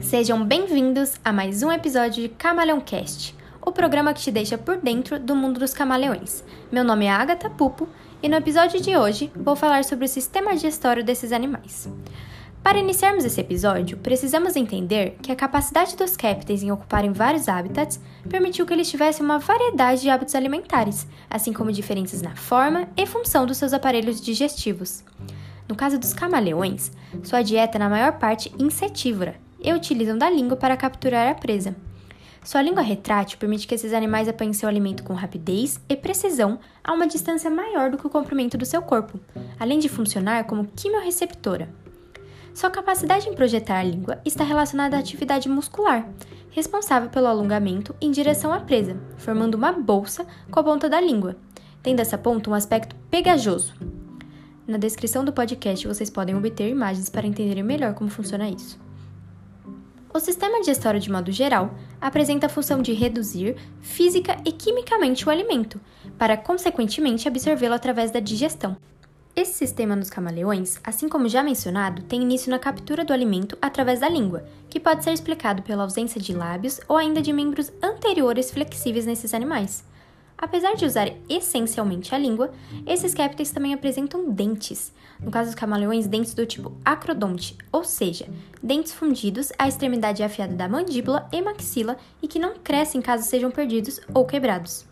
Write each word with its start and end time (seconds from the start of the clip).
Sejam 0.00 0.42
bem-vindos 0.44 1.20
a 1.22 1.30
mais 1.30 1.62
um 1.62 1.70
episódio 1.70 2.22
de 2.22 2.28
Camaleão 2.30 2.80
Cast, 2.80 3.36
o 3.60 3.70
programa 3.70 4.14
que 4.14 4.22
te 4.22 4.30
deixa 4.30 4.56
por 4.56 4.78
dentro 4.78 5.20
do 5.20 5.36
mundo 5.36 5.60
dos 5.60 5.74
camaleões. 5.74 6.42
Meu 6.72 6.82
nome 6.82 7.04
é 7.04 7.10
Agatha 7.10 7.50
Pupo 7.50 7.86
e 8.22 8.28
no 8.28 8.36
episódio 8.36 8.80
de 8.80 8.96
hoje 8.96 9.30
vou 9.36 9.54
falar 9.54 9.84
sobre 9.84 10.06
o 10.06 10.08
sistema 10.08 10.54
digestório 10.54 11.04
desses 11.04 11.32
animais. 11.32 11.88
Para 12.62 12.78
iniciarmos 12.78 13.24
esse 13.24 13.40
episódio, 13.40 13.98
precisamos 13.98 14.56
entender 14.56 15.16
que 15.22 15.30
a 15.30 15.36
capacidade 15.36 15.94
dos 15.94 16.16
répteis 16.16 16.62
em 16.62 16.72
ocuparem 16.72 17.12
vários 17.12 17.46
habitats 17.46 18.00
permitiu 18.28 18.64
que 18.64 18.72
eles 18.72 18.90
tivessem 18.90 19.24
uma 19.24 19.38
variedade 19.38 20.00
de 20.00 20.10
hábitos 20.10 20.34
alimentares, 20.34 21.06
assim 21.28 21.52
como 21.52 21.70
diferenças 21.70 22.22
na 22.22 22.34
forma 22.34 22.88
e 22.96 23.06
função 23.06 23.44
dos 23.44 23.58
seus 23.58 23.74
aparelhos 23.74 24.20
digestivos. 24.20 25.04
No 25.68 25.76
caso 25.76 25.98
dos 25.98 26.14
camaleões, 26.14 26.90
sua 27.22 27.42
dieta 27.42 27.76
é 27.76 27.78
na 27.78 27.88
maior 27.88 28.12
parte 28.12 28.50
insetívora 28.58 29.36
e 29.62 29.72
utilizam 29.72 30.16
da 30.16 30.30
língua 30.30 30.56
para 30.56 30.76
capturar 30.76 31.28
a 31.28 31.34
presa. 31.34 31.76
Sua 32.42 32.62
língua 32.62 32.82
retrátil 32.82 33.38
permite 33.38 33.66
que 33.66 33.74
esses 33.74 33.92
animais 33.92 34.26
apanhem 34.26 34.54
seu 34.54 34.68
alimento 34.68 35.02
com 35.02 35.12
rapidez 35.12 35.78
e 35.88 35.94
precisão 35.94 36.58
a 36.82 36.92
uma 36.92 37.06
distância 37.06 37.50
maior 37.50 37.90
do 37.90 37.98
que 37.98 38.06
o 38.06 38.10
comprimento 38.10 38.56
do 38.56 38.64
seu 38.64 38.80
corpo, 38.80 39.20
além 39.58 39.78
de 39.78 39.88
funcionar 39.88 40.44
como 40.44 40.66
quimiorreceptora. 40.66 41.68
Sua 42.54 42.70
capacidade 42.70 43.28
em 43.28 43.34
projetar 43.34 43.78
a 43.78 43.82
língua 43.82 44.20
está 44.24 44.42
relacionada 44.42 44.96
à 44.96 45.00
atividade 45.00 45.48
muscular, 45.48 46.08
responsável 46.50 47.10
pelo 47.10 47.26
alongamento 47.26 47.94
em 48.00 48.10
direção 48.10 48.52
à 48.52 48.60
presa, 48.60 48.98
formando 49.18 49.54
uma 49.54 49.70
bolsa 49.70 50.26
com 50.50 50.58
a 50.58 50.64
ponta 50.64 50.88
da 50.88 51.00
língua, 51.00 51.36
tendo 51.82 52.00
essa 52.00 52.18
ponta 52.18 52.50
um 52.50 52.54
aspecto 52.54 52.96
pegajoso. 53.10 53.74
Na 54.66 54.78
descrição 54.78 55.24
do 55.24 55.32
podcast 55.32 55.86
vocês 55.86 56.10
podem 56.10 56.34
obter 56.34 56.68
imagens 56.68 57.08
para 57.08 57.26
entenderem 57.26 57.62
melhor 57.62 57.94
como 57.94 58.10
funciona 58.10 58.48
isso. 58.48 58.89
O 60.12 60.18
sistema 60.18 60.58
digestório, 60.58 60.98
de 60.98 61.10
modo 61.10 61.30
geral, 61.30 61.72
apresenta 62.00 62.46
a 62.46 62.48
função 62.48 62.82
de 62.82 62.92
reduzir 62.92 63.56
física 63.80 64.36
e 64.44 64.50
quimicamente 64.50 65.24
o 65.24 65.30
alimento, 65.30 65.80
para 66.18 66.36
consequentemente 66.36 67.28
absorvê-lo 67.28 67.74
através 67.74 68.10
da 68.10 68.18
digestão. 68.18 68.76
Esse 69.36 69.52
sistema 69.52 69.94
nos 69.94 70.10
camaleões, 70.10 70.80
assim 70.82 71.08
como 71.08 71.28
já 71.28 71.44
mencionado, 71.44 72.02
tem 72.02 72.22
início 72.22 72.50
na 72.50 72.58
captura 72.58 73.04
do 73.04 73.12
alimento 73.12 73.56
através 73.62 74.00
da 74.00 74.08
língua, 74.08 74.44
que 74.68 74.80
pode 74.80 75.04
ser 75.04 75.12
explicado 75.12 75.62
pela 75.62 75.84
ausência 75.84 76.20
de 76.20 76.32
lábios 76.32 76.80
ou 76.88 76.96
ainda 76.96 77.22
de 77.22 77.32
membros 77.32 77.72
anteriores 77.80 78.50
flexíveis 78.50 79.06
nesses 79.06 79.32
animais. 79.32 79.84
Apesar 80.40 80.74
de 80.74 80.86
usar 80.86 81.12
essencialmente 81.28 82.14
a 82.14 82.18
língua, 82.18 82.50
esses 82.86 83.12
répteis 83.12 83.50
também 83.50 83.74
apresentam 83.74 84.30
dentes. 84.30 84.90
No 85.20 85.30
caso 85.30 85.50
dos 85.50 85.54
camaleões, 85.54 86.06
dentes 86.06 86.32
do 86.32 86.46
tipo 86.46 86.72
acrodonte, 86.82 87.58
ou 87.70 87.84
seja, 87.84 88.26
dentes 88.62 88.94
fundidos 88.94 89.52
à 89.58 89.68
extremidade 89.68 90.22
afiada 90.22 90.54
da 90.54 90.66
mandíbula 90.66 91.28
e 91.30 91.42
maxila 91.42 91.98
e 92.22 92.26
que 92.26 92.38
não 92.38 92.54
crescem 92.54 93.02
caso 93.02 93.28
sejam 93.28 93.50
perdidos 93.50 94.00
ou 94.14 94.24
quebrados. 94.24 94.86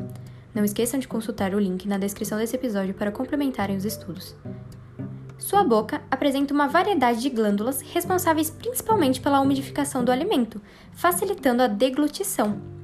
Não 0.55 0.65
esqueçam 0.65 1.01
de 1.01 1.09
consultar 1.09 1.55
o 1.55 1.59
link 1.59 1.89
na 1.89 1.97
descrição 1.97 2.37
desse 2.37 2.57
episódio 2.57 2.93
para 2.93 3.11
complementarem 3.11 3.77
os 3.77 3.87
estudos. 3.87 4.37
Sua 5.39 5.65
boca 5.65 6.03
apresenta 6.11 6.53
uma 6.53 6.69
variedade 6.69 7.23
de 7.23 7.31
glândulas 7.31 7.81
responsáveis 7.81 8.51
principalmente 8.51 9.19
pela 9.19 9.41
umidificação 9.41 10.05
do 10.05 10.13
alimento, 10.13 10.61
facilitando 10.93 11.63
a 11.63 11.67
deglutição. 11.67 12.78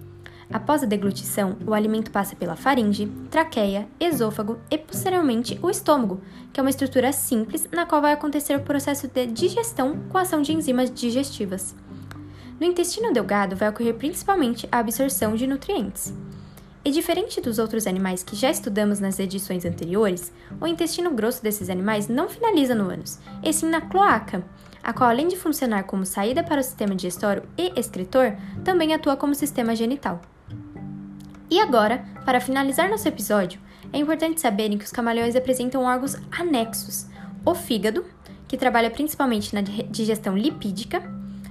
Após 0.53 0.83
a 0.83 0.87
deglutição, 0.87 1.57
o 1.67 1.73
alimento 1.73 2.11
passa 2.11 2.37
pela 2.37 2.57
faringe, 2.57 3.11
traqueia, 3.31 3.89
esôfago 3.99 4.59
e 4.71 4.77
posteriormente 4.77 5.59
o 5.63 5.71
estômago, 5.71 6.21
que 6.53 6.61
é 6.61 6.63
uma 6.63 6.71
estrutura 6.71 7.13
simples 7.13 7.69
na 7.73 7.87
qual 7.87 8.03
vai 8.03 8.13
acontecer 8.13 8.57
o 8.57 8.63
processo 8.63 9.09
de 9.09 9.27
digestão 9.27 9.99
com 10.09 10.19
a 10.19 10.23
ação 10.23 10.43
de 10.43 10.53
enzimas 10.53 10.91
digestivas. 10.91 11.75
No 12.61 12.67
intestino 12.67 13.13
delgado 13.13 13.57
vai 13.57 13.69
ocorrer 13.69 13.95
principalmente 13.95 14.69
a 14.71 14.79
absorção 14.79 15.35
de 15.35 15.47
nutrientes. 15.47 16.15
E 16.85 16.91
diferente 16.91 17.41
dos 17.41 17.59
outros 17.59 17.87
animais 17.87 18.23
que 18.23 18.37
já 18.37 18.51
estudamos 18.51 19.01
nas 19.01 19.19
edições 19.19 19.65
anteriores, 19.65 20.31
o 20.61 20.67
intestino 20.67 21.11
grosso 21.11 21.43
desses 21.43 21.71
animais 21.71 22.09
não 22.09 22.29
finaliza 22.29 22.75
no 22.75 22.91
ânus, 22.91 23.19
e 23.43 23.51
sim 23.55 23.71
na 23.71 23.81
cloaca, 23.81 24.45
a 24.83 24.93
qual, 24.93 25.09
além 25.09 25.27
de 25.27 25.37
funcionar 25.37 25.85
como 25.85 26.05
saída 26.05 26.45
para 26.45 26.61
o 26.61 26.65
sistema 26.65 26.95
digestório 26.95 27.43
e 27.57 27.73
excretor, 27.75 28.37
também 28.63 28.93
atua 28.93 29.17
como 29.17 29.35
sistema 29.35 29.75
genital. 29.75 30.21
E 31.55 31.61
agora, 31.61 32.05
para 32.25 32.41
finalizar 32.41 32.91
nosso 32.91 33.07
episódio, 33.07 33.61
é 33.93 33.99
importante 33.99 34.41
saberem 34.41 34.77
que 34.77 34.85
os 34.85 34.91
camaleões 34.91 35.37
apresentam 35.37 35.85
órgãos 35.85 36.17
anexos: 36.37 37.07
o 37.47 37.55
fígado, 37.55 38.05
que 38.49 38.57
trabalha 38.57 38.91
principalmente 38.91 39.55
na 39.55 39.61
digestão 39.61 40.37
lipídica. 40.37 41.01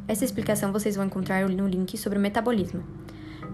Essa 0.05 0.25
explicação 0.25 0.73
vocês 0.73 0.97
vão 0.97 1.05
encontrar 1.05 1.47
no 1.47 1.65
link 1.65 1.97
sobre 1.97 2.19
o 2.19 2.21
metabolismo 2.21 2.83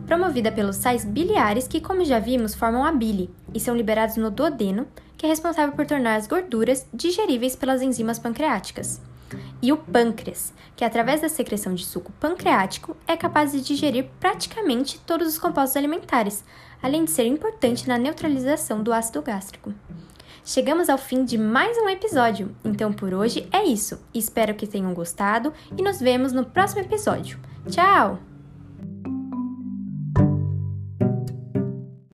promovida 0.08 0.52
pelos 0.52 0.78
sais 0.78 1.06
biliares 1.06 1.68
que, 1.68 1.80
como 1.80 2.04
já 2.04 2.18
vimos, 2.18 2.56
formam 2.56 2.84
a 2.84 2.92
bile 2.92 3.30
e 3.54 3.60
são 3.60 3.78
liberados 3.78 4.18
no 4.18 4.32
duodeno, 4.32 4.88
que 5.16 5.28
é 5.28 5.30
responsável 5.30 5.76
por 5.76 5.86
tornar 5.86 6.16
as 6.16 6.26
gorduras 6.26 6.88
digeríveis 6.92 7.56
pelas 7.56 7.84
enzimas 7.84 8.18
pancreáticas. 8.18 9.00
E 9.62 9.72
o 9.72 9.78
pâncreas, 9.78 10.54
que 10.76 10.86
através 10.86 11.22
da 11.22 11.30
secreção 11.30 11.74
de 11.74 11.86
suco 11.86 12.12
pancreático 12.20 12.96
é 13.08 13.18
capaz 13.18 13.52
de 13.52 13.62
digerir 13.62 14.08
praticamente 14.20 15.00
todos 15.00 15.28
os 15.28 15.38
compostos 15.38 15.78
alimentares, 15.78 16.44
além 16.82 17.06
de 17.06 17.12
ser 17.12 17.26
importante 17.26 17.88
na 17.88 17.98
neutralização 17.98 18.82
do 18.82 18.94
ácido 18.94 19.22
gástrico. 19.22 19.74
Chegamos 20.44 20.90
ao 20.90 20.98
fim 20.98 21.26
de 21.26 21.38
mais 21.38 21.78
um 21.78 21.90
episódio, 21.90 22.56
então 22.64 22.92
por 22.92 23.14
hoje 23.14 23.48
é 23.52 23.64
isso. 23.64 24.00
Espero 24.14 24.56
que 24.56 24.66
tenham 24.66 24.94
gostado 24.94 25.54
e 25.78 25.82
nos 25.82 26.00
vemos 26.00 26.32
no 26.32 26.46
próximo 26.46 26.82
episódio. 26.82 27.40
Tchau! 27.70 28.29